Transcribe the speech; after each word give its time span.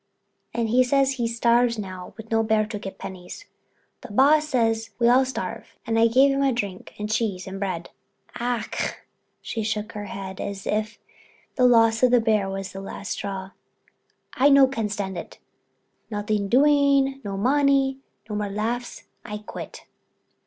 And 0.51 0.69
he 0.69 0.83
says 0.83 1.11
he 1.17 1.27
starve 1.27 1.77
now 1.77 2.15
with 2.17 2.31
no 2.31 2.41
bear 2.41 2.65
to 2.65 2.79
get 2.79 2.97
pennies. 2.97 3.45
The 4.01 4.11
boss 4.11 4.47
says 4.47 4.89
we 4.97 5.07
all 5.07 5.25
starve, 5.25 5.75
and 5.85 5.95
gave 6.11 6.33
him 6.33 6.41
a 6.41 6.51
drink 6.51 6.95
and 6.97 7.07
cheese 7.07 7.45
and 7.45 7.59
bread. 7.59 7.91
Ach!"—she 8.39 9.61
shook 9.61 9.91
her 9.91 10.05
head, 10.05 10.41
as 10.41 10.65
if 10.65 10.97
the 11.55 11.67
loss 11.67 12.01
of 12.01 12.09
the 12.09 12.19
bear 12.19 12.49
was 12.49 12.71
the 12.71 12.81
last 12.81 13.11
straw—"I 13.11 14.49
no 14.49 14.65
can 14.67 14.89
stand 14.89 15.19
it—nothing 15.19 16.49
doing, 16.49 17.21
no 17.23 17.37
money, 17.37 17.99
no 18.27 18.35
more 18.35 18.49
laughs—I 18.49 19.37
quit." 19.45 19.85